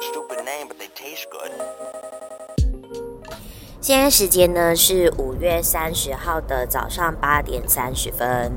[0.00, 1.50] stupid name, but they taste good.
[3.80, 8.52] 现在时间呢是五月三十号的早上八点三十分。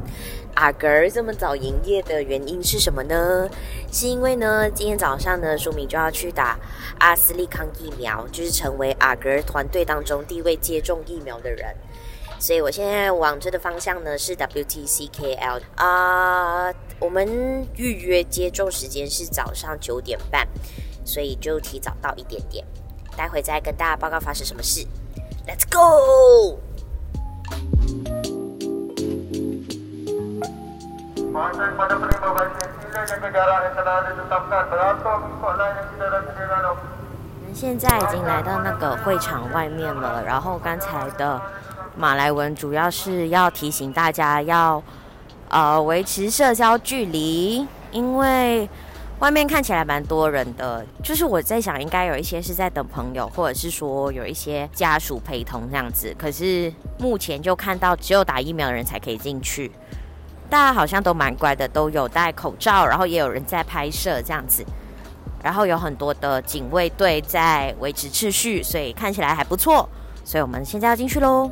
[0.55, 3.49] 阿格儿这么早营业的原因是什么呢？
[3.91, 6.57] 是因为呢，今天早上呢，书明就要去打
[6.99, 11.75] 阿斯利康疫苗，就是成为阿格儿团队当中第一位接种疫苗的人。
[12.39, 20.47] 所以我现在往这的方向呢是 WTCKL 啊、我们预约接种时间是早上九点半，
[21.03, 22.65] 所以就提早到一点点。
[23.17, 24.85] 待会再跟大家报告发生什么事。
[25.45, 26.57] Let's go！
[31.31, 31.39] 我
[37.45, 41.41] 们现在已经来到那个会场外面了，然后刚才的
[41.95, 44.81] 马来文主要是要提醒大家要
[45.49, 48.69] 呃维持社交距离，因为。
[49.19, 56.13] 外面看起来蛮多人的，就是我在想，应该有一些是在等朋友，或者是说有一些家属陪同这样子。
[56.19, 59.71] 可是目前就看到只有打疫苗的人才可以进去，
[60.49, 64.65] 大家好像都蛮乖的，都有戴口罩，然后也有人在拍摄这样子，
[65.41, 69.87] 然后有很多的警卫队在维持秩序，所以看起来还不错。
[70.25, 71.49] 所以我们现在要进去喽。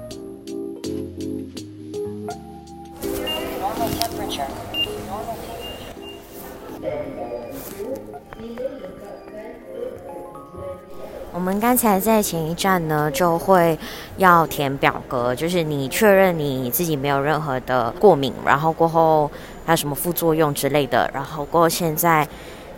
[11.36, 13.78] 我们刚才在前一站呢，就会
[14.18, 19.30] 要填表格，就是你确认你自己没有任何的过敏，然后过后
[19.66, 22.28] 还有什么副作用之类的，然后过后现在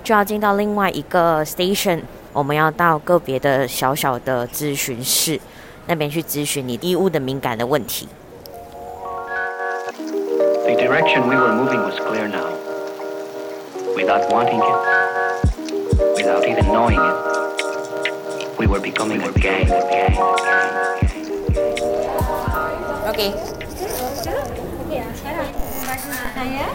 [0.04, 2.02] 就要进到另外一个 station，
[2.32, 5.40] 我们要到个别的小小的咨询室
[5.88, 8.08] 那边去咨询你异物的敏感的问题。
[10.86, 12.46] The direction we were moving was clear now.
[13.96, 14.80] Without wanting it,
[16.14, 18.60] without even knowing it.
[18.60, 19.66] We were becoming a gang.
[23.10, 23.34] Okay.
[24.86, 25.50] Okay, sekarang
[25.90, 26.70] baju saya.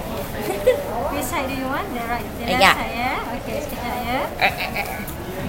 [1.15, 1.87] Which side do you want?
[1.95, 2.75] The right, the left Yeah.
[2.75, 3.15] side ya.
[3.39, 4.21] Okay, sekejap ya.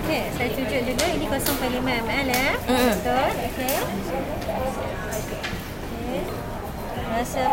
[0.05, 1.05] Okay, saya tunjuk dulu.
[1.17, 2.53] Ini 0.5 ml ya.
[2.69, 2.93] Mm-mm.
[2.93, 3.25] Betul.
[3.41, 3.73] Okay.
[5.17, 5.41] Okay.
[7.11, 7.45] Rasa?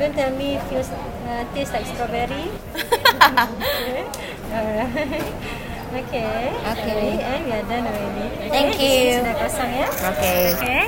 [0.00, 0.88] Don't tell me feels
[1.28, 2.48] uh, taste like strawberry.
[2.72, 4.04] okay.
[4.52, 5.60] Alright.
[5.90, 6.54] Okay.
[6.54, 7.18] Okay.
[7.18, 8.26] And we are done already.
[8.30, 8.48] Okay.
[8.48, 9.20] Thank you.
[9.20, 9.86] Sudah kosong ya.
[9.90, 10.40] Okay.
[10.54, 10.82] Okay.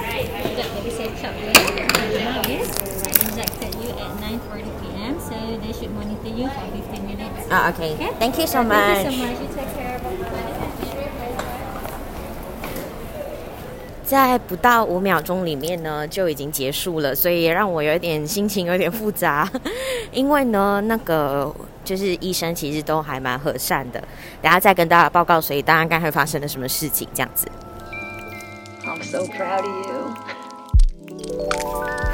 [0.47, 1.53] Sekejap saya chop ya.
[2.23, 2.71] Now is
[3.27, 5.15] injected you at 9:40 p.m.
[5.19, 7.51] So they should monitor you for 15 minutes.
[7.51, 7.99] Ah, okay.
[7.99, 8.15] Okay.
[8.23, 9.05] Thank you so much.
[9.05, 9.39] Thank you so much.
[9.43, 9.82] You take care.
[14.13, 19.51] 在不到五秒钟里面呢，就已经结束了，所以让我有点心情有点复杂。
[20.13, 21.51] 因为呢，那个
[21.83, 23.99] 就是医生其实都还蛮和善的。
[24.43, 27.49] 等下再跟大家报告，所以大家刚才发生了什么事情，这样子。
[28.85, 30.13] I'm so proud of you.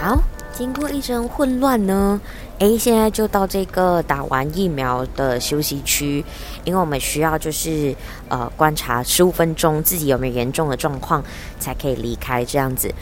[0.00, 0.20] 好，
[0.52, 2.20] 经过一阵混乱呢，
[2.58, 6.24] 诶，现在就到这个打完疫苗的休息区，
[6.64, 7.94] 因为我们需要就是
[8.28, 11.22] 呃观察十五分钟自己有没有严重的状况，
[11.60, 12.92] 才可以离开这样子。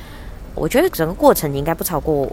[0.54, 2.28] 我觉得整个过程应该不超过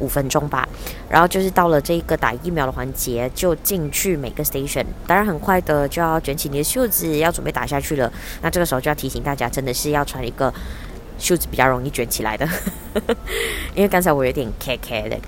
[0.00, 0.68] 五分钟吧。
[1.08, 8.12] 然后就是到了这个打疫苗的环节，就进去每个 station，当然很快的就要卷起你的袖子，要准备打下去了。
[8.42, 10.52] 那这个时候就要提醒大家，真的是要穿一个
[11.18, 12.46] 袖子比较容易卷起来的，
[13.74, 15.18] 因为刚才我有点卡卡的。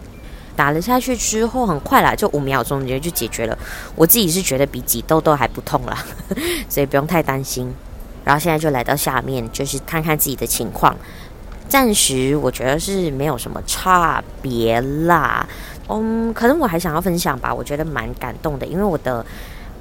[0.57, 3.59] 打了下去之后，很快啦，就五秒钟就就解决了。
[3.97, 6.05] 我自己是觉得比挤痘痘还不痛啦，
[6.69, 7.73] 所以不用太担心。
[8.25, 10.95] 然后现在就来到下面，就是看看自己的情况。
[11.69, 15.49] 暂时我觉得是没有什么差别啦。
[15.89, 19.25] 嗯，可能我还想要分享吧，我觉得蛮感动的，因为我的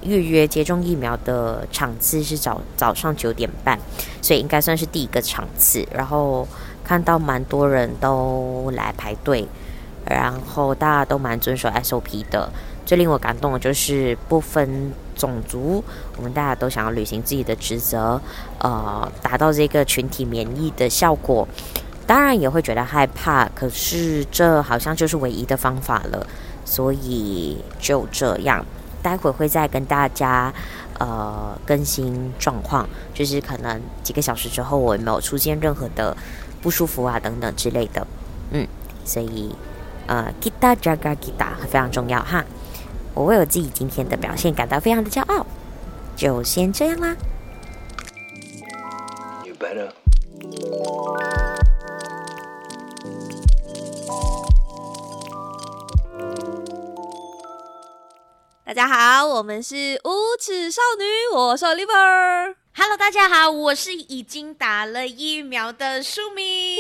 [0.02, 3.78] 预约接种疫苗的场次是早早上九点半，
[4.22, 5.86] 所以应该算是第一个场次。
[5.94, 6.48] 然后
[6.84, 9.46] 看到蛮多人都来排队。
[10.12, 12.52] 然后大家都蛮遵守 SOP 的，
[12.86, 15.84] 最令我感动的就是不分种族，
[16.18, 18.20] 我们大家都想要履行自己的职责，
[18.60, 21.48] 呃，达到这个群体免疫的效果。
[22.06, 26.28] 当然也会觉得害怕，可是这好像就是唯一的方法了，
[26.66, 28.66] 所以就这样。
[29.02, 30.54] 待会会再跟大家
[31.00, 36.16] 呃更新状况，就是可能几个小时之后我有没有出现任何的
[36.62, 38.06] 不舒服啊等等之类的，
[38.52, 38.68] 嗯，
[39.06, 39.56] 所以。
[40.08, 42.44] 呃，kita jaga kita 非常重要哈。
[43.14, 45.46] 我为我自己今天的表现感到非常的骄傲。
[46.16, 47.16] 就先这样啦。
[49.46, 49.92] You better.
[58.64, 62.56] 大家好，我们是无耻少女，我是 Oliver。
[62.74, 66.78] Hello，大家好，我是已经打了疫苗的舒明。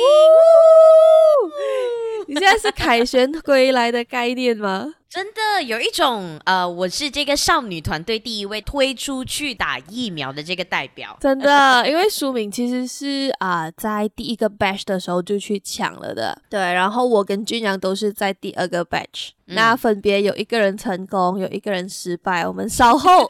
[2.31, 4.94] 你现在是凯旋归来的概念吗？
[5.10, 11.18] 真的有一种呃，我是这个少女团队第一位推出去打疫苗的这个代表。
[11.19, 16.42] 真的， 因为舒敏其实是啊、呃，在第一个 batch 的时候就去抢了的。
[16.50, 22.48] 对，然后我跟俊阳都是在第二个 batch，、嗯、那分别有一个人成功，有一个人失败。
[22.48, 23.30] 我们稍后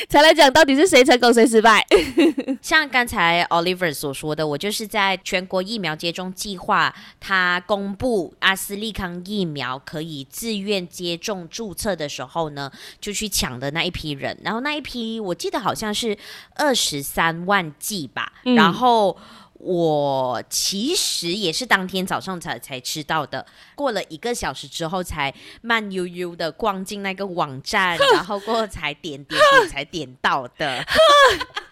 [0.08, 1.86] 才来讲到底是谁成功谁失败。
[2.60, 10.80] 像刚才 Oliver 所说的，我就是在全国疫苗接种计划，他公布阿斯利康疫苗可以自愿。
[10.90, 12.70] 接种注册的时候呢，
[13.00, 16.16] 就去抢的那一批人，然后那一批我记得好像是
[16.56, 19.16] 二十三万剂吧，嗯、然后
[19.60, 30.84] 我其实也是当天早上才才吃到的，过了一个小时之后才慢悠悠的逛进那个网站， 然后过后才点点点才点到的。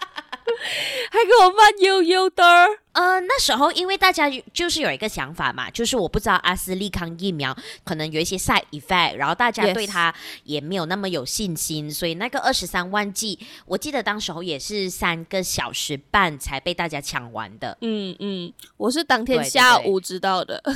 [1.11, 2.45] 还给我慢悠悠的，
[2.93, 10.15] 呃，那时候因为大家就是有一个想法嘛，就是我不知道阿斯利康疫苗可能有一些 side effect，然后大家对它
[10.45, 17.77] 也没有那么有信心.所以那个二十三万剂，我记得当时候也是三个小时半才被大家抢完的。
[17.81, 20.63] 嗯嗯，我是当天下午知道的。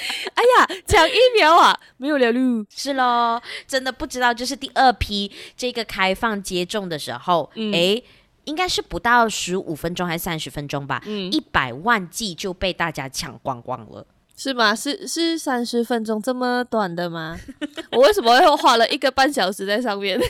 [0.34, 8.02] 哎呀，抢疫苗啊，没有了路，是喽，真的不知道，就是第二批这个开放接种的时候，嗯、诶，
[8.44, 14.06] 应该是不到十五分钟还是三十分钟吧，一百、嗯、万剂就被大家抢光光了。
[14.42, 14.74] 是吗？
[14.74, 17.38] 是是三十分钟这么短的吗？
[17.92, 20.18] 我为什么会花了一个半小时在上面？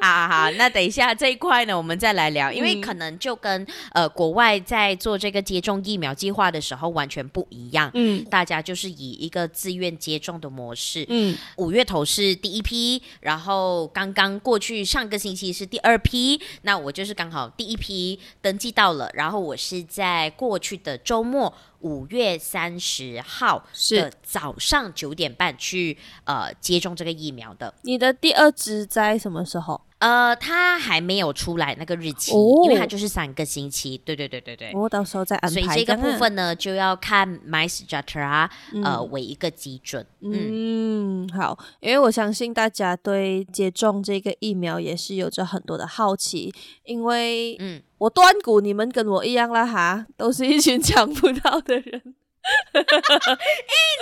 [0.00, 7.90] 好好，那等一下这一块呢，我们再来聊，因为可能就跟呃国外在做这个接种疫苗计划的时候完全不一样。
[7.94, 11.04] 嗯，大家就是以一个自愿接种的模式。
[11.08, 21.52] 嗯，五月头是第一批，然后刚刚过去上个星期是第二批，那我就是刚好第一批登记到了，然后我是在过去的周末。
[21.80, 27.72] 五月三十号的早上九点半去呃接种这个疫苗的。
[27.82, 29.80] 你的第二支在什么时候？
[30.00, 33.96] 呃，他还没有出来那个日期，哦、因为他就是三个星期。
[33.98, 34.72] 对对对对对。
[34.74, 35.60] 我到时候再安排。
[35.60, 38.50] 所以这个部分呢，就要看 MySejahtera
[38.82, 40.04] 呃为一个基准。
[40.20, 46.52] 嗯，嗯，好，因为我相信大家对接种这个疫苗也是有着很多的好奇，
[46.84, 47.82] 因为嗯。
[48.00, 52.14] 我断估你们跟我一样了哈，都是一群 抢不到的人。
[52.72, 52.84] 哎、欸，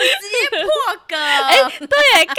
[0.00, 0.70] 你直接破
[1.08, 1.16] 格！
[1.18, 2.36] 哎、欸，对，干，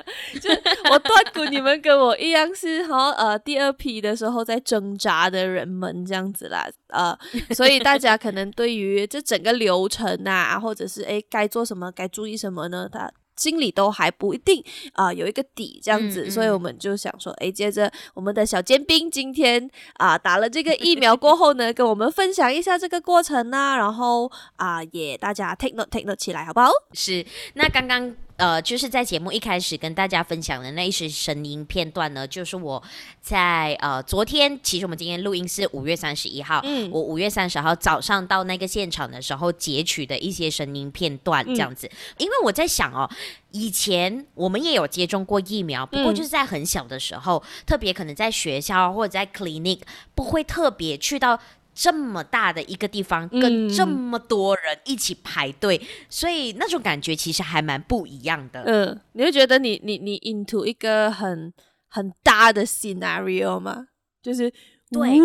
[0.40, 0.50] 就
[0.90, 7.16] 我断骨你们跟我一样是哈呃第二批的时候在挣扎的人们这样子啦，呃，
[7.54, 12.88] 所以大家可能对于这整个流程啊，或者是哎该做什么，该注意什么呢？
[12.92, 13.10] 他。
[13.36, 26.70] 心里都还不一定啊、呃，有一个底这样子，嗯嗯、所以我们就想说，哎，接着我们的小尖兵今天啊、呃、打了这个 疫苗过后呢，跟我们分享一下这个过程啊，然后啊、呃、也大家 take note take note 起来，好不好？
[26.92, 27.24] 是，
[27.54, 28.14] 那刚刚。
[28.36, 32.82] 呃，就是在节目一开始跟大家分享的那一些声音片段呢，就是我
[33.20, 43.08] 在呃昨天，其实我们今天录音是五月三十一号，嗯，我五月三十号早上到那个现场的时候截取的一些声音片段，这样子，嗯、因为我在想哦，
[43.52, 49.80] 以前我们也有接种过疫苗，不过就是在很小的时候，嗯、特别可能在学校或者在 clinic，
[50.14, 51.38] 不会特别去到。
[51.74, 58.62] 这么大的一个地方，跟这么多人一起排队，嗯、所以那种感觉其实还蛮不一样的。
[58.66, 61.52] 嗯，你会觉得你你你 into 一个很
[61.88, 63.88] 很大的 scenario 吗？
[64.22, 64.50] 就是
[64.90, 65.18] 对，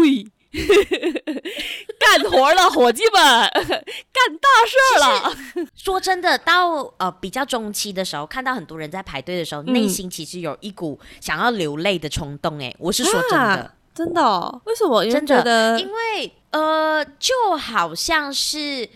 [2.00, 3.22] 干活了，伙计们，
[3.54, 5.66] 干大事了。
[5.76, 12.60] 说真的，到呃比较中期的时候，看到很多人在排队的时候，嗯、内心其实有一股想要流泪的冲动。
[12.60, 13.38] 哎，我是说真的。
[13.38, 14.62] 啊真的、哦？
[14.64, 15.04] 为什么？
[15.06, 18.88] 真的，因为呃，就好像是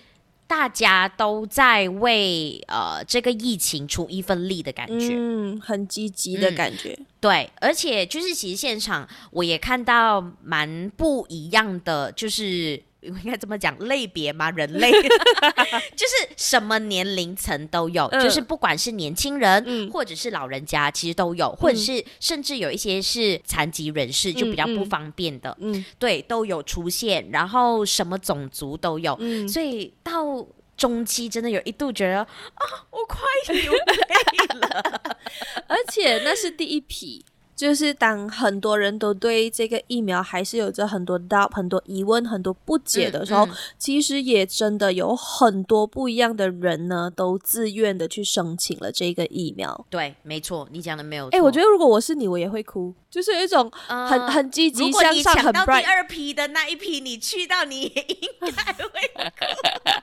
[0.47, 7.05] 大家都在为呃这个疫情出一份力的感觉，嗯，很积极的感觉、嗯。
[7.19, 12.81] 对，而且就是其实现场我也看到蛮不一样的，就是。
[13.03, 14.49] 应该这么讲，类别吗？
[14.51, 14.91] 人类
[15.95, 27.29] 就是什么年龄层都有，嗯、就是不管是年轻人，嗯、或者是老人家，其实都有，嗯、或者是甚至有一些是残疾人士，嗯、就比较不方便的，嗯，对，都有出现。
[27.31, 30.45] 然后什么种族都有，嗯、所以到
[30.75, 33.19] 中期真的有一度觉得啊，我快
[33.53, 35.01] 流泪了。
[35.67, 37.23] 而且那是第一批。
[37.55, 49.85] 就是当很多人都对这个疫苗还是有着很多 doubt、很多疑问、很多不解的时候，嗯嗯、其实也真的有很多不一样的人呢，都自愿的去申请了这个疫苗。
[49.89, 51.35] 对，没错，你讲的没有错。
[51.35, 55.53] 哎、欸，我觉得如果我是你，我也会哭，就是有一种很、呃、很积极向上、很 bright。
[55.53, 59.23] 如果你抢到第二批的那一批，你去到你也应该会哭。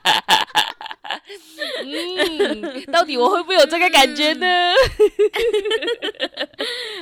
[1.83, 4.47] 嗯，到底我会不会有这个感觉呢？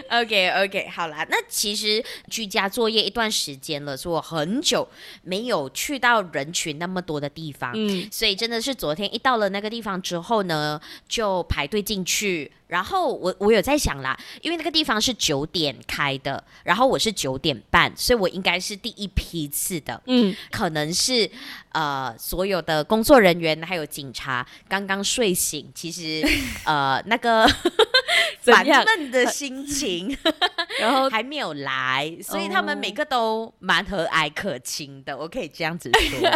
[0.10, 4.88] 嗯、OK OK，好啦，那其实居家作业一段时间了，所以我很久
[5.24, 12.52] 没有去到人群那么多的地方，嗯，所以真的是昨天一到了那个地方之后呢，就排队进去。
[12.70, 21.28] 然后我我有在想啦，因为那个地方是九点开的，然后我是九点半，所以我应该是第一批次的，嗯，可能是
[21.72, 26.24] 呃所有的工作人员还有警察刚刚睡醒，其实
[26.64, 27.48] 呃那个
[28.42, 30.16] 烦闷的心情，
[30.80, 36.30] 然后还没有来，所以他们每个都蛮和蔼可亲的，我可以这样子说。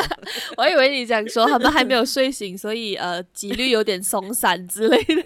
[0.58, 5.24] 我以为你讲说他们还没有睡醒，所以呃纪律有点松散之类的。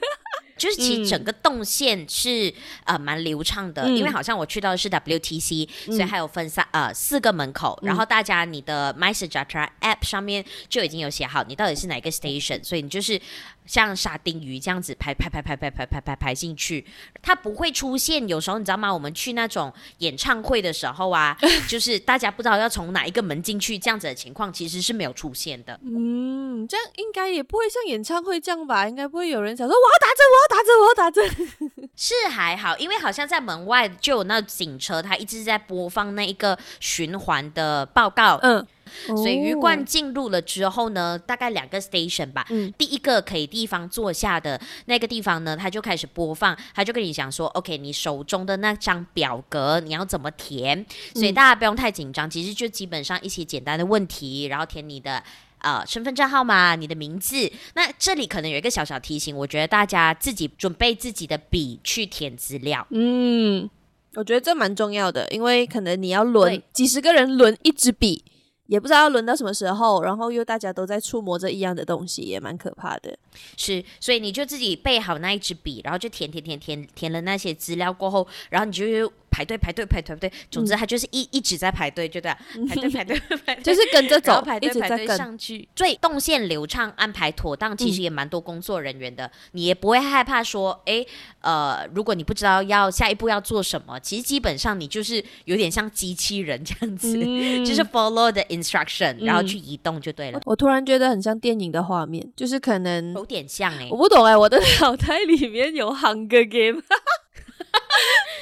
[0.58, 2.54] 就是其实整个动线是、嗯、
[2.86, 13.22] 呃蛮流畅的，嗯、因为好像我去到的是 WTC，、嗯、所以还有分三呃四个门口，嗯、然后大家你的 MySejahtera App 上面就已经有写好你到底是哪个 station，所以你就是。
[13.68, 16.84] 像沙丁鱼这样子排排排排排排排排排进去，
[17.22, 18.28] 它不会出现。
[18.28, 18.92] 有时候你知道吗？
[18.92, 25.80] 我们去那种演唱会的时候啊， 就是大家不知道要从哪一个门进去，这样子的情况其实是没有出现的。
[25.84, 28.88] 嗯，这样应该也不会像演唱会这样吧？
[28.88, 31.90] 应该不会有人想说我要打针，我要打针，我要打针。
[31.96, 38.40] 是还好，因为好像在门外就有那警车，他一直在播放那一个循环的报告。
[38.42, 38.66] 嗯。
[39.08, 42.46] 所以鱼贯进入了之后呢，大概两个 station 吧。
[42.50, 50.86] 嗯，第一个可以地方坐下的那个地方呢，他就开始播放，他就跟你讲说，OK，你手中的那张表格你要怎么填？
[51.14, 55.24] 所以大家不用太紧张，其实就基本上一些简单的问题，然后填你的
[55.60, 57.52] 呃身份证号码、你的名字。
[57.74, 62.86] 那这里可能有一个小小提醒，我觉得大家自己准备自己的笔去填资料。
[62.92, 63.70] 嗯，
[64.16, 68.24] 我觉得这蛮重要的，因为可能你要轮几十个人轮一支笔。
[68.68, 73.18] 也不知道要轮到什么时候，然后又大家都在触摸着一样的东西，也蛮可怕的。
[73.58, 79.12] 是，所以你就自己备好那一支笔，然后就填填填填填了那些资料过后，然后你就。
[79.38, 82.32] 排队排队排队排队，总之他就是一一直在排队，就对，
[82.68, 85.68] 排队排队排队，就是跟着走，排队排队上去。
[85.76, 91.06] 所以动线流畅，安排妥当，其实也蛮多工作人员的，嗯、你也不会害怕说，哎，
[91.42, 100.42] 呃，如果你不知道要下一步要做什么，其实基本上你就是有点像机器人这样子，嗯、就是 follow the instruction，然后去移动就对了。
[100.46, 106.82] 我突然觉得很像电影的画面，就是可能有点像哎、欸，我不懂哎、欸，我的脑袋里面有 Hunger Game。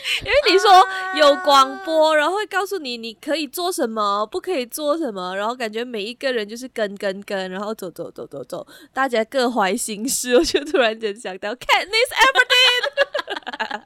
[0.23, 0.69] 因为你说
[1.15, 13.81] 有广播，然后会告诉你你可以做什么，不可以做什么，然后感觉每一个人就是跟跟跟，然后走走走走走，大家各怀心事，我就突然间想到 Katniss Everdeen，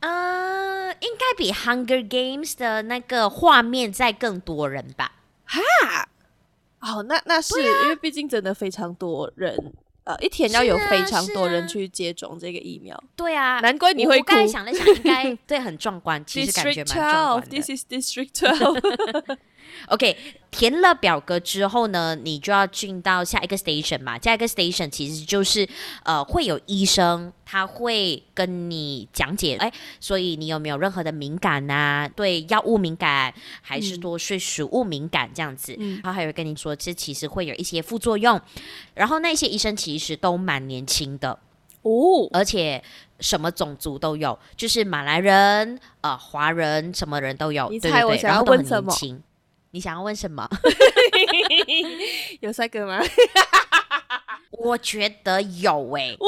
[0.00, 5.12] 呃，应该比 Hunger Games 的那个画面再更多人吧？
[5.46, 6.08] 哈，
[6.80, 9.72] 哦，那那是、啊、因为毕竟真的非常多人。
[10.10, 13.00] 呃，一天要有非常多人去接种这个疫苗。
[13.14, 14.20] 对啊，难怪你会哭。
[14.20, 17.56] 我刚才想了想，应该 对很壮观，其实感觉蛮壮观的。
[17.60, 19.36] This is District Twelve。
[19.88, 20.16] OK，
[20.50, 24.18] 填了表格之后呢，你就要进到下一个 station 嘛。
[24.18, 25.68] 下一个 station 其实就是
[26.02, 32.08] 呃，会有医生，他会跟你讲解，哎，所以你有没有任何的敏感啊？
[32.08, 35.74] 对药物敏感，还是说对食物敏感这样子？
[35.78, 38.40] 嗯，然后还有跟你说，这其实会有一些副作用。
[38.94, 41.38] 然后那些医生其实都蛮年轻的
[41.82, 42.82] 哦，而且
[43.20, 47.68] 什么种族都有，就是马来人、呃华人，什么人都有。
[47.70, 48.92] 你猜我想要问什么？
[49.72, 50.48] 你想要问什么？
[52.40, 53.00] 有帅哥吗？
[54.52, 56.16] 我觉得有诶、欸。
[56.18, 56.26] 哦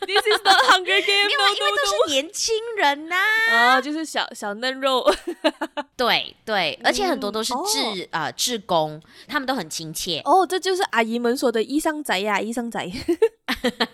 [0.00, 3.16] ，This is the Hunger Game，因为因为都是年轻人呐、
[3.50, 3.80] 啊。
[3.80, 5.04] 就是小小嫩肉。
[5.96, 10.22] 对对，而且很多都是志啊、志工，他们都很亲切。
[10.24, 12.80] 哦，这就是阿姨们说的医生仔呀，医生仔。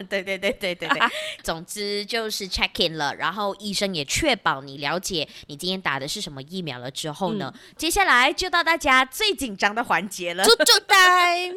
[0.08, 1.00] 对对对对对对，
[1.42, 11.56] 总之就是 check in 了，然后医生也确保你了解你今天打的是什么疫苗了之后呢，嗯、接下来就到大家最紧张的环节了，猪猪 time。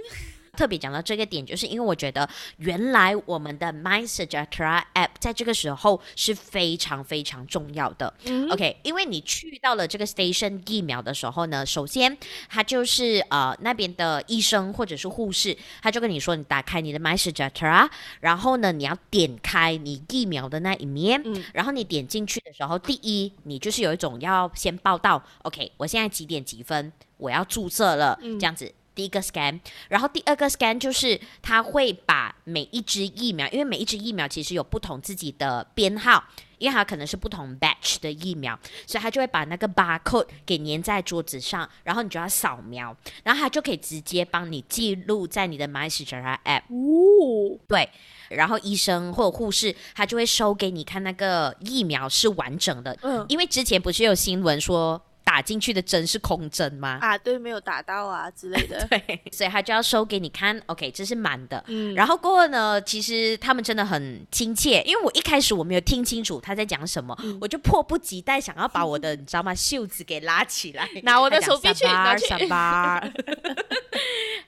[0.60, 8.14] 特别讲到这个点，就是因为我觉得原来我们的 MySejahtera App 在这个时候是非常非常重要的。
[8.26, 12.18] 嗯、OK，因为你去到了这个 station 疫苗的时候呢，首先
[12.50, 17.90] 他就是呃那边的医生或者是护士，他就跟你说，你打开你的 MySejahtera，
[18.20, 28.70] 然后呢你要点开你疫苗的那一面，嗯、然后你点进去的时候，第一你就是有一种要先报到，OK，我现在几点几分，我要注射了，嗯、这样子。
[29.00, 36.22] 第一个 scan，然后第二个 scan 就是他会把每一支疫苗，因为每一支疫苗其实有不同自己的编号，
[36.58, 46.64] 因为它可能是不同 batch 的疫苗，所以他就会把那个 barcode 给粘在桌子上，然后你就要扫描，然后他就可以直接帮你记录在你的 MySejahtera app。
[46.68, 47.90] 哦，对，
[48.28, 55.02] 然后医生或者护士他就会收给你看那个疫苗是完整的，嗯，因为之前不是有新闻说。
[55.30, 56.98] 打进去的针是空针吗？
[57.02, 58.84] 啊，对，没有打到啊之类的。
[58.90, 61.64] 对，所以他就要收给你看，OK，这是满的。
[61.68, 72.26] 嗯，然后过后呢，其实他们真的很亲切，因为我一开始我没有听清楚他在讲什么，嗯、我就迫不及待想要把我的， 你知道吗，袖子给拉起来， 拿我的手臂去拿去。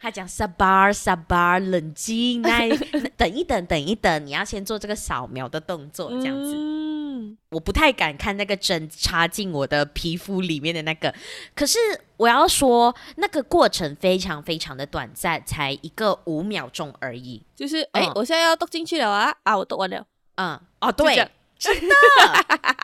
[0.01, 2.67] 他讲 sabar sabar，冷静，那
[3.15, 6.55] 等一等，等一等，你要先做这个扫描的动作，这样子。
[6.57, 11.13] 嗯，我不太敢看那个针插进我的皮肤里面的那个，
[11.55, 11.79] 可是
[12.17, 17.41] 我要说，那个过程非常非常的短暂，才一个五秒钟而已。
[17.55, 19.35] 就是，哎、嗯，我现在要读进去了啊！
[19.43, 20.05] 啊，我读完了。
[20.35, 21.15] 嗯，哦，对，
[21.59, 21.95] 真的，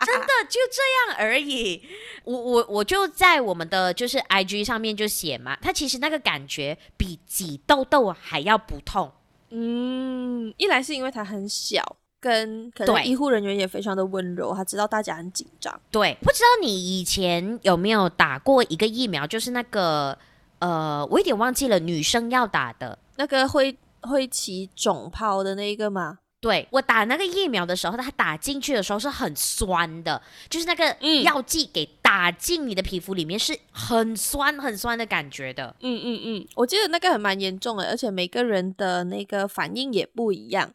[0.06, 1.82] 真的就这样而已。
[2.24, 9.10] 我我我就在我们的就是 IG 上面就写嘛，它其实那个感觉比挤痘痘还要不痛。
[9.50, 11.96] 嗯，一来是因为它很小。
[12.20, 15.80] 跟可能医护人员也非常的温柔，他知道大家很紧张。
[15.90, 20.18] 对，不知道你以前有没有打过一个疫苗，就是那个
[20.58, 26.18] 呃，我有点忘记了，女生要打的那个会会起肿泡的那一个吗？
[26.40, 35.74] 对，我打那个疫苗的时候，它打进去的时候是很酸的，就是那个药剂给打进你的皮肤里面是很酸很酸的感觉的。
[35.80, 40.72] 嗯嗯嗯，我记得那个还蛮严重的，而且每个人的那个反应也不一样。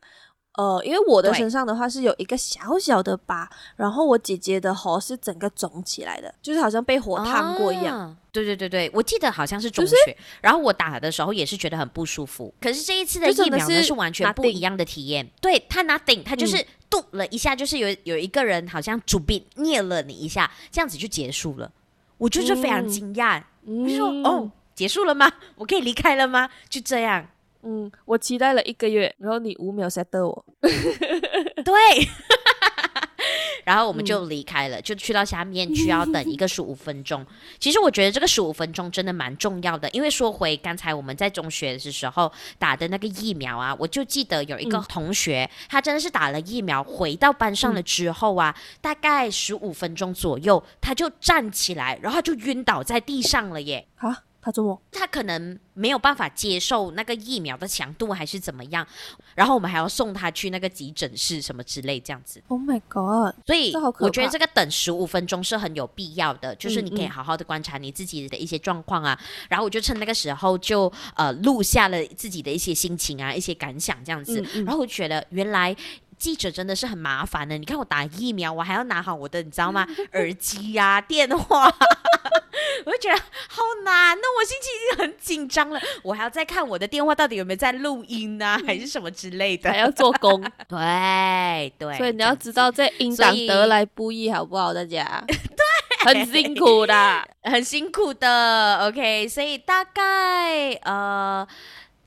[0.56, 7.98] 呃，因为我的身上的话是有一个小小的疤，然后我姐姐的喉是整个肿起来的，就是好像被火烫过一样。
[7.98, 12.54] 啊、对对对对，我记得好像是肿血，就是、然后我打的时候也是觉得很不舒服。
[12.62, 15.28] 可是这一次的疫苗呢是完全不一样的体验。
[15.42, 21.72] 对，他拿顶，他就是嘟了一下，就是有有一个人好像主笔捏了你一下，这样子就结束了。
[22.20, 25.32] 我就是非常惊讶，嗯、就说哦，结束了吗？
[25.56, 26.48] 我可以离开了吗？
[26.70, 27.28] 就这样。
[27.63, 31.73] 嗯，我期待了一个月，然后你五秒才得我， 对，
[33.63, 37.26] 然后我们就离开了，嗯、就去到下面去要等一个十五分钟。
[37.60, 53.88] 其实我觉得这个十五分钟真的蛮重要的，因为说回刚才我们在中学的时候打的那个疫苗啊，我就记得有一个同学，嗯、他真的是打了疫苗回到班上了之后啊，嗯、大概十五分钟左右，他就站起来，然后他就晕倒在地上了耶。
[53.95, 54.78] 啊他怎么？
[54.92, 58.86] 他可能没有办法接受那个疫苗的强度，还是怎么样？
[59.36, 62.44] 然后我们还要送他去那个急诊室什么之类这样子。
[62.50, 63.34] Oh my god！
[63.46, 69.18] 所以我觉得这个等十五分钟是很有必要的，就是你可以好好的观察你自己的一些状况啊。
[69.20, 74.42] 嗯嗯，然后我就趁那个时候就呃录下了自己的一些心情啊、一些感想这样子。
[74.66, 75.74] 然后我觉得原来。
[76.17, 79.88] 记者真的是很麻烦的，你看我打疫苗，我还要拿好我的，你知道吗？
[80.13, 81.65] 耳机呀、啊、电话，
[82.86, 83.17] 我就觉得
[83.49, 90.41] 好难，那我心情已经很紧张了，我还要再看我的电话到底有没有在录音啊，还是什么之类的，还要做工。
[90.67, 95.23] 对对，所以你要知道这应当得来不易，好不好，大家？
[95.28, 95.36] 对，
[96.06, 98.88] 很辛苦的，很辛苦的。
[98.88, 101.47] OK，所以大概呃。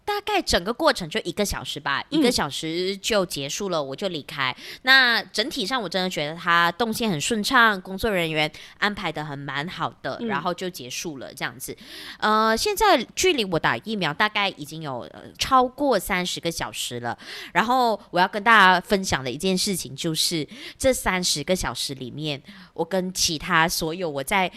[0.07, 4.57] 大概整个过程就一个小时吧，嗯、一个小时就结束了，我就离开。
[4.83, 11.77] 那整体上我真的觉得他动线很顺畅，工作人员安排的很蛮好的，嗯、然后就结束了这样子。
[12.19, 17.19] 呃，现在距离我打疫苗大概已经有、呃、超过三十个小时了。
[17.53, 20.47] 然后我要跟大家分享的一件事情就是，
[20.79, 22.41] 这三十个小时里面，
[22.75, 24.51] 我跟其他所有我在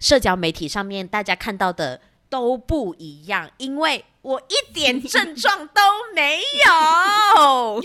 [0.00, 4.04] 社交媒体上面大家看到的都不一样，因为。
[4.26, 5.80] 我一点症状都
[6.12, 7.80] 没有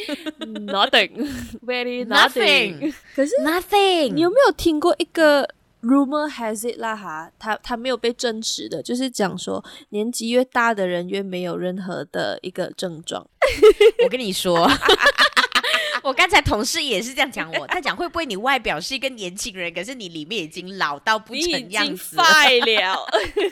[0.65, 2.91] ，nothing，very nothing。
[3.15, 5.47] 可是 nothing，你有没有听过一个
[5.84, 7.30] rumor has it 啦哈？
[7.38, 13.23] 他他没有被证实的，就是讲说年纪越大的人越没有任何的一个症状。
[14.04, 14.67] 我跟你说。
[16.04, 22.24] 我刚才同事也是这样讲我，他讲会不会你外表是一个年轻人，可是你里面已经老到不成样子了？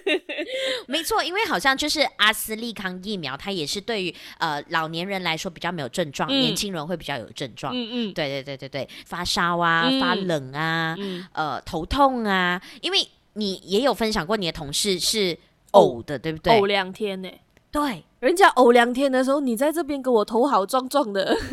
[0.87, 7.73] 没错，因为好像就是阿斯利康疫苗，它也是对于呃老年人来说比较没有症状，嗯、年轻人会比较有症状。
[7.75, 15.37] 嗯嗯，对对对对对，发烧啊，嗯、发冷啊，嗯、呃头痛啊，因为你也有分享过你的同事是
[15.71, 16.53] 呕的，对不对？
[16.53, 17.41] 呕两天呢、欸？
[17.71, 21.35] 对，人家呕两天的时候，你在这边跟我头好壮壮的。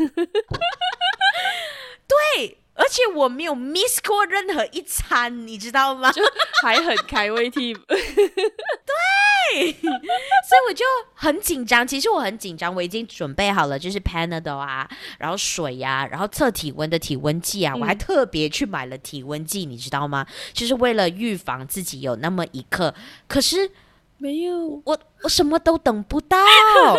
[2.07, 2.59] 对。
[2.79, 6.13] 而且我没有 miss 过任何一餐，你知道吗？
[6.13, 6.23] 就
[6.63, 11.89] 还很开胃 team， 对，所以我就很紧张。
[11.89, 14.87] 其实我很紧张，我已经准备好了，就是 Panadol 啊，
[15.19, 20.27] 然后水呀、啊，然后测体温的体温计啊，嗯、我还特别去买了体温计，你知道吗？
[20.53, 22.95] 就是为了预防自己有那么一刻。
[23.27, 23.71] 可是。
[24.19, 26.39] 没有，我我什么都等不到，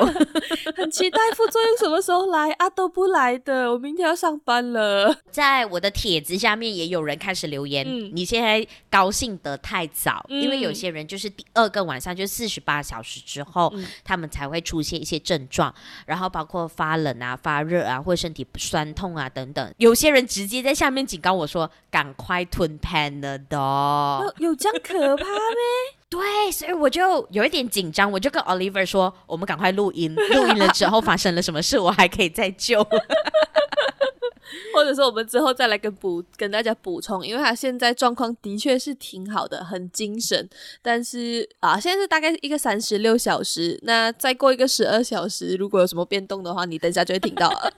[0.75, 5.17] 很期待副作用什么时候来啊，都不来的，我明天要上班了。
[5.31, 15.73] 在我的帖子下面也有人开始留言，嗯、你现在高兴得太早，嗯、因为有些人就是第二个晚上就四十八小时之后，嗯、他们才会出现一些症状，
[16.05, 19.73] 然后包括发冷啊、发热啊，或者身体酸痛啊等等。
[19.77, 25.96] 有些人直接在下面警告我说：“赶快吞 Panadol。”有有这样可怕吗？
[26.09, 32.81] 对，所以我就有一点紧张，我就跟 Oliver 说：“我们赶快录音，录音了之后发生了什么事，我还可以再救。”
[34.73, 40.49] 或者说，我们之后再来跟补跟大家补充，因为他现在状况的确是挺好的，很精神。
[40.81, 47.73] 但是啊，现在是大概一个三十六小时，那再过一个十二小时，如果有什么变动的话，你等一下就会听到了。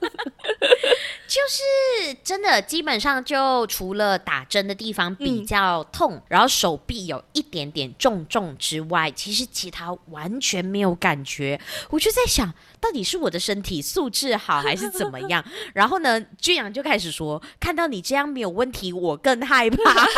[1.30, 11.60] 就是真的，基本上就除了打针的地方比较痛，嗯、然后手臂有一点点重重之外，其实其他完全没有感觉。
[11.90, 15.44] 我就在想，到底是我的身体素质好还是怎么样？
[15.74, 19.76] 然后呢，俊阳就开始说，看到你这样没有问题，我更害怕。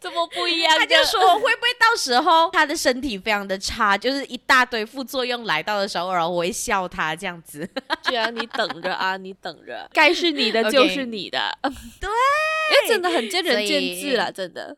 [0.00, 0.76] 怎么不一样？
[0.78, 7.68] 他就说会不会到时候他的身体非常的差，就是一大堆副作用来到的时候，然后我会笑他这样子。
[8.02, 11.38] 既然你等着啊，你等着，该是你的就是你的。
[11.62, 11.74] Okay.
[12.00, 14.76] 对，因为真的很见仁见智了，真的。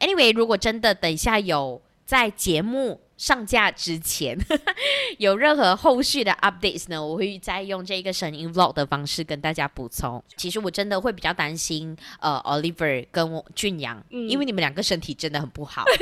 [0.00, 3.00] Anyway，如果真的等一下有在节目。
[3.22, 4.36] 上架之前
[5.18, 7.00] 有任何后续的 updates 呢？
[7.00, 10.20] 我会再用这个声音 vlog 的方式跟大家补充。
[10.36, 15.84] 其实我真的会比较担心，呃，Oliver 跟俊阳，嗯、因为你们两个身体真的很不好，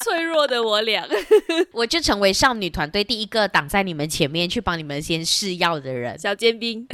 [0.00, 1.08] 脆弱的我俩，
[1.72, 6.86] 我就成为少女团队第一个挡在你们前面去帮你们先试药的人，小尖兵。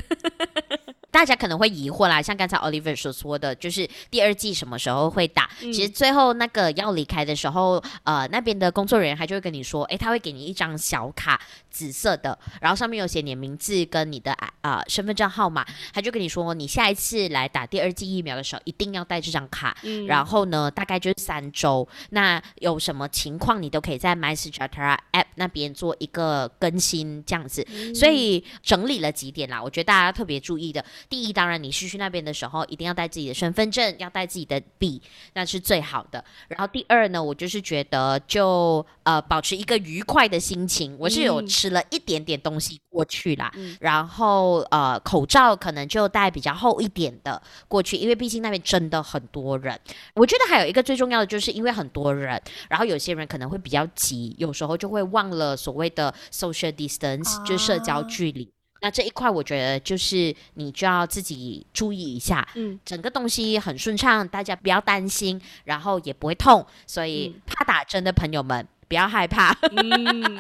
[1.11, 5.51] 大家可能会疑惑啦，像刚才 Oliver 所说的，就是第二季什么时候会打？
[5.63, 19.77] 嗯、其实最后那个要离开的时候，呃，那边的工作人员他就会跟你说，诶，他会给你一张小卡，紫色的，然后上面有写你的名字跟你的啊、呃、身份证号码，他就跟你说，你下一次来打第二季疫苗的时候，一定要带这张卡。
[19.83, 27.67] 嗯、然后呢，大概就是三周，那有什么情况你都可以在 MySejahtera App 那边做一个更新，这样子。
[27.71, 30.85] 嗯、所以整理了几点啦，我觉得大家特别注意的。
[31.09, 35.01] 第一，当然你是去那边的时候，一定要带自己的身份证，要带自己的笔，
[35.35, 36.25] 那是最好的。
[36.49, 40.97] 然后第二呢，我就是觉得就呃保持一个愉快的心情。
[40.99, 49.79] 我是有吃了一点点东西过去啦，嗯、然后呃口罩可能就戴比较厚一点的过去，因为毕竟那边真的很多人。
[50.15, 58.51] 我觉得还有一个最重要的，就是因为很多人，然后有些人可能会比较急，有时候就会忘了所谓的 social distance，、啊、就是社交距离。
[58.81, 69.57] 那这一块我觉得就是你就要自己注意一下，嗯，整个东西很顺畅，大家不要担心，然后也不会痛，所以怕打针的朋友们不要害怕。
[69.77, 70.39] 嗯，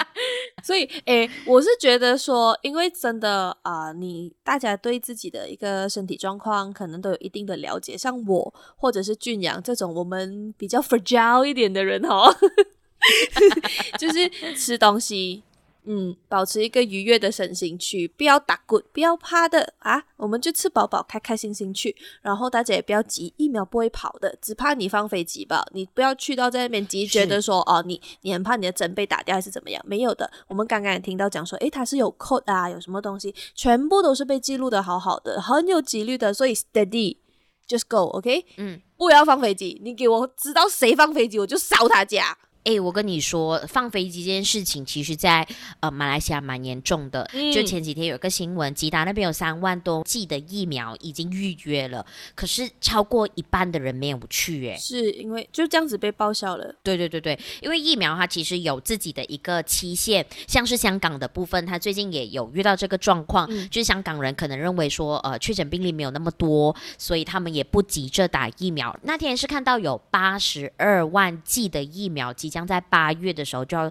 [0.65, 12.35] 所以诶，我是觉得说，因为真的啊、呃，你大家对自己的一个身体状况可能都有一定的了解，像我或者是俊阳这种我们比较 fragile 一点的人哦，
[13.99, 15.43] 就是吃东西。
[15.93, 20.05] 嗯，保持一个愉悦的身心去，不要打滚，不要怕的啊！
[20.17, 21.97] 我们就吃饱饱，开开心心去。
[22.23, 25.67] 然后大家也不要急，疫苗不会跑的，只怕你放飞机吧。
[25.73, 29.83] 你不要去到在那边急，觉得说哦，你你很怕你的针被打掉还是怎么样？
[29.85, 36.33] 没有的，我们刚刚也听到讲说，诶，它是有 code 啊，有什么东西，全部都是被记录的好好的，很有几率的。
[36.33, 38.45] 所以 steady，just go，OK？、Okay?
[38.59, 42.39] 嗯，不要放飞机，你给我知道谁放飞机，我就烧他家。
[42.63, 45.47] 哎、欸，我跟你说，放飞机这件事情，其实在
[45.81, 47.29] 呃马来西亚蛮严重的。
[47.33, 54.73] 嗯、就前几天有一个新闻，吉达那边有三万多剂的疫苗已经预约了，可是超过一半的人没有去、欸。
[54.73, 56.75] 哎，是因为就这样子被报销了。
[56.83, 68.95] 对对对对，因为疫苗它其实有自己的一个期限，像是香港的部分，它最近也有遇到这个状况，嗯、就是香港人可能认为说，呃，确诊病例没有那么多，所以他们也不急着打疫苗。
[69.03, 73.85] 那天是看到有八十二万剂的疫苗将在八月的时候就要，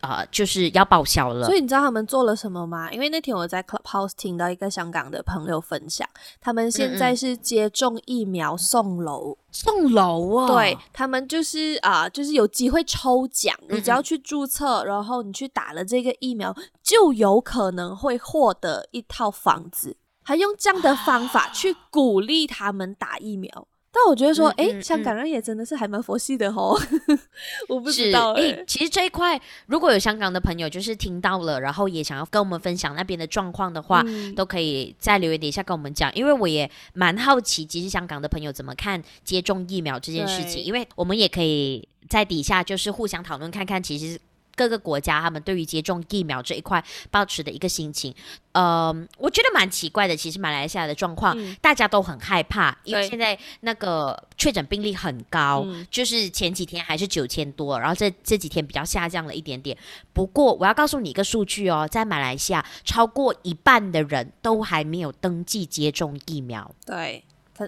[0.00, 1.46] 呃，就是要报销了。
[1.46, 2.90] 所以你知道他们做了什么吗？
[2.90, 6.08] 因为那天我在 Clubhouse 听到一个香港的朋友分享，
[6.40, 10.46] 他们现在是接种疫苗送楼，送楼啊！
[10.46, 23.68] 对，他们就是啊、呃，就是有机会抽奖，你只要去注册，然后你去打了这个疫苗，就有可能会获得一套房子，还用这样的方法去鼓励他们打疫苗。
[23.98, 26.78] 但我觉得说，哎、嗯嗯嗯，香港人也真的是还蛮佛系的吼，
[27.68, 28.64] 我不知道哎、欸。
[28.66, 44.20] 其实这一块，如果有香港的朋友就是听到了，然后也想要跟我们分享那边的状况的话、嗯，都可以在留言底下跟我们讲，因为我也蛮好奇，其实香港的朋友怎么看接种疫苗这件事情，因为我们也可以在底下就是互相讨论看看，其实。
[44.56, 48.12] 各个国家他们对于接种疫苗这一块保持的一个心情，
[48.52, 50.16] 呃，我觉得蛮奇怪的。
[50.16, 59.76] 其实马来西亚的状况、嗯，大家都很害怕，因为现在那个确诊病例很高，就是前几天还是九千多，然后这这几天比较下降了一点点。
[60.14, 66.74] 不过我要告诉你一个数据哦，在马来西亚超过一半的人都还没有登记接种疫苗。
[66.86, 67.22] 对，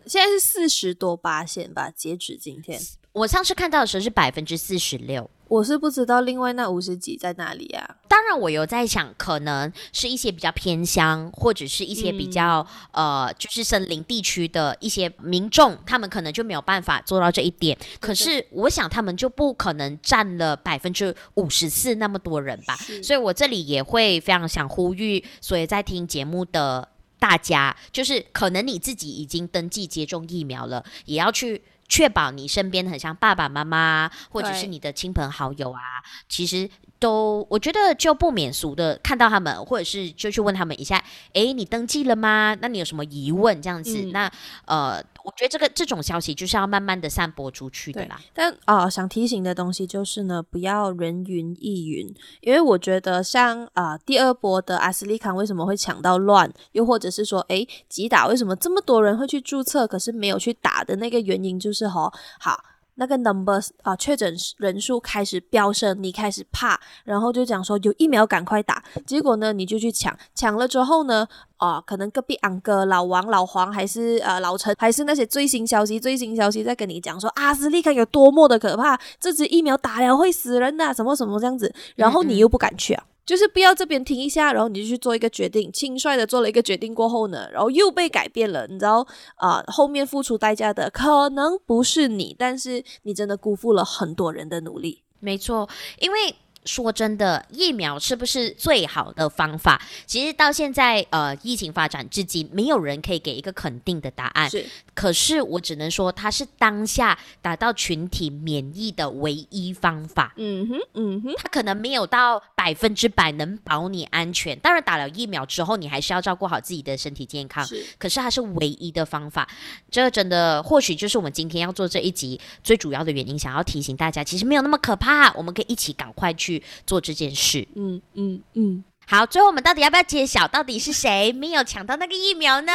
[0.07, 2.81] 现在是四十多八线吧，截止今天。
[3.13, 5.29] 我上次看到的时候是百分之四十六。
[5.49, 7.97] 我是不知道另外那五十几在哪里啊？
[8.07, 17.77] 当然，我有在想，可能是一些比较偏乡，或者是一些比较、嗯、呃，就是森林地区的一些民众，他们可能就没有办法做到这一点。
[18.01, 22.77] 可是，我想他们就不可能占了百分之五十四那么多人吧。
[23.03, 31.63] 所以我这里也会非常想呼吁，所以在听节目的大家，就是可能你自己已经登记接种疫苗了，也要去。
[31.89, 36.69] 确保你身边很像爸爸妈妈，或者是你的亲朋好友啊，其实
[36.99, 42.57] 都我觉得就不免俗的看到他们，或者是就去问他们一下，诶，你登记了吗？
[42.61, 43.61] 那你有什么疑问？
[43.61, 44.33] 这样子，嗯、那
[44.67, 45.05] 呃。
[45.25, 48.19] 我觉得这个这种消息就是要慢慢的散播出去的啦。
[48.33, 62.65] 但啊、呃，想提醒的东西就是呢，不要人云亦云，因为我觉得像啊、呃、第二波的阿斯利康为什么会抢到乱，又或者是说，诶，吉打为什么这么多人会去注册，可是没有去打的那个原因就是吼，好。
[62.99, 71.27] 那个 numbers 啊，确诊人数开始飙升，你开始怕，然后就讲说有疫苗赶快打，结果呢，你就去抢，抢了之后呢，
[71.59, 83.05] 啊，可能隔壁安哥老王、老黄还是呃老陈，还是那些最新消息、最新消息在跟你讲说阿斯利康有多么的可怕，这支疫苗打了会死人的，什么什么这样子，然后你又不敢去啊。
[83.05, 95.03] 嗯嗯就是不要这边停一下，然后你就去做一个决定，轻率的做了一个决定过后呢，然后又被改变了，你知道啊、后面付出代价的可能不是你，但是你真的辜负了很多人的努力。
[95.21, 95.69] 没错，
[96.01, 96.35] 因为。
[96.69, 99.81] 说真的，疫苗是不是最好的方法？
[100.05, 104.51] 其实到现在，呃，疫情发展至今，没有人可以给一个肯定的答案。
[104.51, 110.35] 是，可是我只能说，它是当下达到群体免疫的唯一方法。
[110.37, 114.57] 嗯哼，嗯哼，它可能没有到百分之百能保你安全。
[114.59, 117.65] 当然，打了疫苗之后，你还是要照顾好自己的身体健康。
[117.65, 119.49] 是，可是它是唯一的方法。
[119.91, 125.33] 这真的，或许就是我们今天要做这一集最主要的原因，想要提醒大家，其实没有那么可怕。
[125.33, 126.58] 我们可以一起赶快去。
[126.87, 132.73] 做这件事，嗯嗯嗯，好，最后我们到底要不要揭晓，到底是谁没有抢到那个疫苗呢？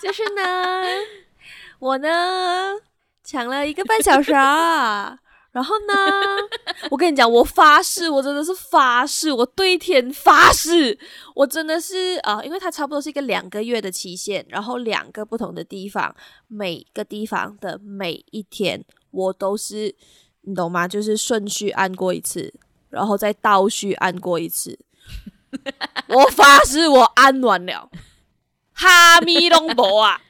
[0.00, 0.82] 就是呢，
[1.78, 2.74] 我呢
[3.24, 5.18] 抢了一个半小时啊，
[5.52, 5.94] 然后呢，
[6.90, 10.98] 我跟你讲，我发誓，我真的是发誓，我对天发誓，
[11.34, 16.14] 我真的是啊、呃，因为它差不多是一个两个月的期限，然后两个不同的地方，
[16.46, 19.94] 每个地方的每一天，我都是。
[20.46, 20.86] 你懂吗？
[20.88, 22.54] 就是顺序按过一次，
[22.88, 24.78] 然后再倒序按过一次。
[26.08, 27.90] 我发誓，我按完了。
[28.72, 30.22] 哈密隆博啊！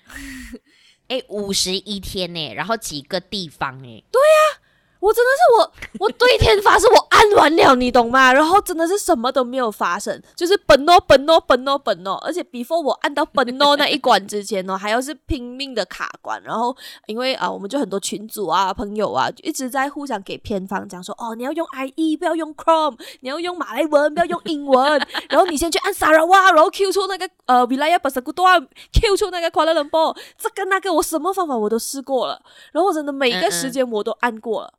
[1.09, 4.03] 哎，五十一天呢，然后几个地方哎？
[4.11, 4.66] 对呀、啊。
[5.07, 8.33] 我真的是我，我对天发誓，我按完了，你懂吗？
[8.35, 16.42] 然后真的是什么都没有发生，就是本哦本哦本哦本哦，而且 before 我按到本哦那一关之前哦， 还要是拼命的卡关。
[16.42, 25.01] 然后因为啊，我们就很多群主啊、朋友啊，就一直在互相给偏方，讲说哦，你要用 IE，不要用 Chrome，你要用马来文，不要用英文。
[25.29, 32.42] 然后你先去按 Sarawak，然后 Q 出那个呃 Wilayah Persekutuan，Q 出那个 Kuala Lumpur，这个那个我什么方法我都试过了，
[32.73, 34.73] 然后我真的每一个时间我都按过了。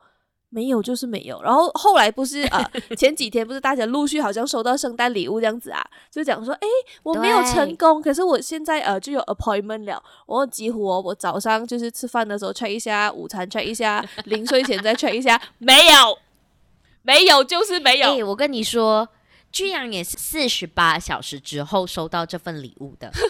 [0.49, 1.41] 没有就是没有。
[1.41, 2.63] 然后后来不是呃
[2.95, 6.67] 前几天不是大家陆续好像收到圣诞礼物这样子啊，就讲说诶
[7.03, 10.01] 我没有成功，可是我现在呃就有 appointment 了。
[10.25, 16.17] 我几乎哦，我早上就是吃饭的时候 check 一下，午餐 check 一下，临睡前再 check 一下，没有，
[17.01, 18.07] 没有就是没有。
[18.07, 19.09] 哎我跟你说，
[19.51, 23.11] 居然也是四十八小时之后收到这份礼物的。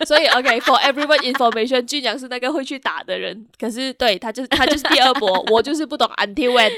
[0.06, 6.70] 所以，OK，for、okay, everyone information，俊阳是那个会去打的人，可是对他就是他就是第二波，我就是不懂 until when。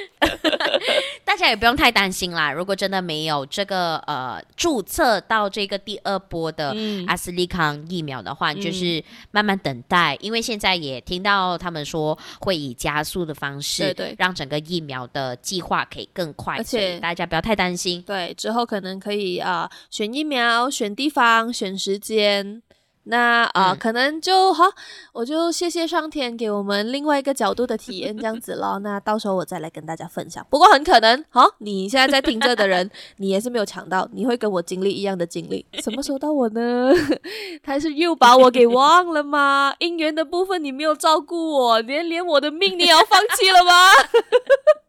[1.25, 18.03] 大家也不用太担心啦，如果真的没有这个呃注册到这个第二波的阿斯利康疫苗的话，嗯、就是慢慢等待，因为现在也听到他们说会以加速的方式，对对，让整个疫苗的计划可以更快，而且大家不要太担心。
[18.03, 22.61] 对，之后可能可以啊、呃，选疫苗、选地方、选时间。
[23.05, 24.65] 那啊、呃嗯，可能就好，
[25.13, 28.79] 我就谢谢上天给我们另外一个角度的体验，这样子咯。
[28.79, 30.47] 那到时候我再来跟大家分享。
[30.49, 35.67] 不过很可能，好，你现在在听着的人，你也是没有抢到，你会跟我经历一样的经历。
[35.83, 36.93] 什么时候到我呢？
[37.65, 39.75] 他是又把我给忘了吗？
[39.81, 43.73] 姻缘的部分你没有照顾我，连连我的命你也要放弃了吗？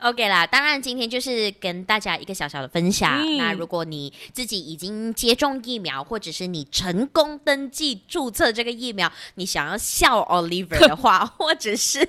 [0.09, 3.21] OK 啦，当然今天就是跟大家一个小小的分享。
[3.21, 8.02] 嗯、那如果你自己已经接种疫苗，或者是你成功登记。
[8.07, 12.07] 注册这个疫苗，你想要笑 Oliver 的话，或者是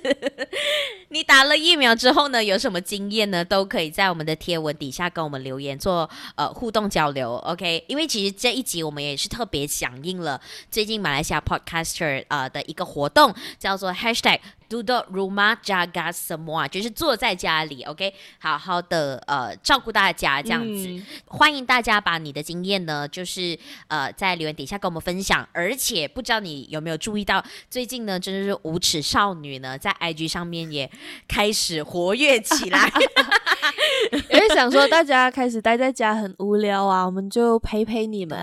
[1.09, 3.43] 你打了疫苗之后呢，有什么经验呢？
[3.43, 7.83] 都可以在我们的贴文底下跟我们留言做呃互动交流，OK？
[7.87, 14.39] 因为其实这一集我们也是特别响应了最近马来西亚 Podcaster 呃的一个活动，叫做 Hashtag。
[14.69, 21.05] Duduk rumah jaga semua，就是坐在家里，OK，好好的呃照顾大家这样子，嗯。
[21.27, 25.47] 欢迎大家把你的经验呢，就是呃在留言底下跟我们分享。
[25.51, 30.89] 而且不知道你有没有注意到，最近呢，真的是无耻少女呢，在 IG 上面也
[31.27, 32.91] 开始活跃起来。
[34.29, 38.37] 因为想说大家开始待在家很无聊啊，我们就陪陪你们，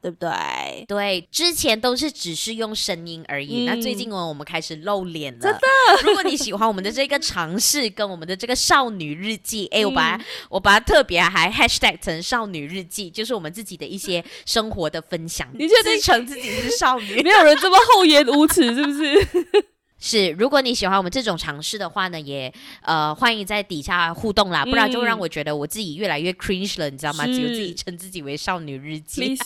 [0.00, 0.84] 对，对不对？
[0.86, 5.59] 对，之前都是只是用声音而已，嗯，那最近呢，我们开始露脸了。
[6.04, 15.48] 如果你喜欢我们的这个尝试，跟我们的这个少女日记，哎、嗯，我把它我把它特别还 hashtag 成少女日记，就是我们自己的一些生活的分享。
[15.54, 17.20] 你确定称自己是少女？
[17.22, 19.28] 没有人这么厚颜无耻，是不是？
[19.98, 20.30] 是。
[20.30, 27.26] 如果你喜欢我们这种尝试的话呢，也呃欢迎在底下互动啦，不然就让我觉得我自己越来越 cringe 了，你知道吗？
[27.26, 29.36] 只有自己称自己为少女日记。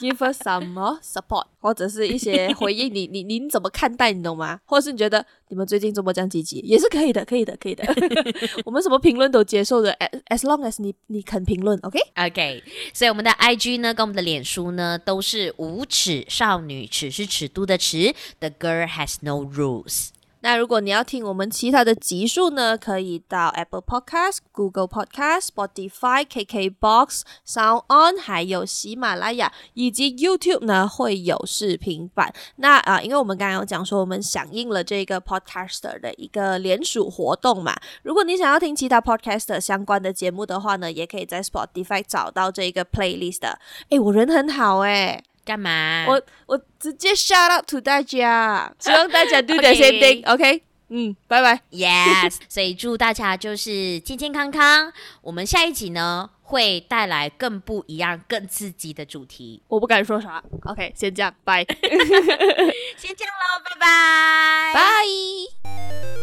[0.00, 4.58] Give us some support，或者是一些回应你，你你怎么看待，你懂吗？
[4.64, 7.84] 或者是你觉得你们最近怎么这样积极，也是可以的，可以的，可以的。
[8.64, 9.92] 我们什么评论都接受的
[10.30, 12.62] ，as long as 你你肯评论，OK？OK。
[12.94, 20.08] 所以我们的 IG 呢，跟我们的脸书呢，都是无耻少女，尺是尺度的尺，The girl has no rules。
[20.40, 32.32] 那如果你要听我们其他的集数呢，可以到 Apple Podcast、Google Podcast、Spotify、KKBox、Sound On，还有喜马拉雅以及 YouTube 呢，会有视频版。
[32.56, 37.76] 那啊、因为我们刚刚有讲说，我们响应了这个 Podcaster 的一个联署活动嘛。
[38.02, 43.58] 如果你想要听其他 Podcaster 相关的节目的话呢，也可以在 Spotify 找到这个 Playlist 的。
[43.90, 45.22] 诶，我人很好诶。
[45.50, 46.06] 干嘛？
[46.06, 50.62] 我我直接 shout out to 大家，希望大家 do the same thing，OK？
[50.90, 51.60] 嗯，拜拜。
[51.72, 54.92] Yes， 所以祝大家就是健健康康。
[55.22, 59.60] 我们下一集呢，会带来更不一样、更刺激的主题。
[59.66, 60.92] 我不敢说啥，OK？
[60.96, 61.64] 先这样，拜。
[62.96, 66.19] 先这样喽，拜拜，拜。